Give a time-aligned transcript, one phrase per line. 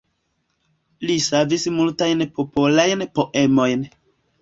[1.09, 3.91] Li savis multajn popolajn poemojn.